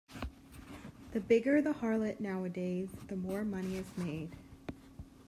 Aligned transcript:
The 1.11 1.19
bigger 1.19 1.61
the 1.61 1.75
harlot 1.75 2.19
now-a-days 2.19 2.89
the 3.07 3.15
more 3.15 3.45
money 3.45 3.77
is 3.77 3.95
made. 3.95 4.35